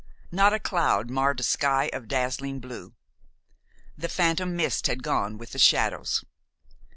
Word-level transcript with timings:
Not 0.31 0.51
a 0.51 0.57
cloud 0.57 1.11
marred 1.11 1.41
a 1.41 1.43
sky 1.43 1.91
of 1.93 2.07
dazzling 2.07 2.59
blue. 2.59 2.95
The 3.95 4.09
phantom 4.09 4.55
mist 4.55 4.87
had 4.87 5.03
gone 5.03 5.37
with 5.37 5.51
the 5.51 5.59
shadows. 5.59 6.25